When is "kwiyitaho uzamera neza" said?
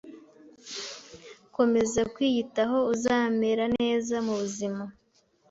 2.13-4.15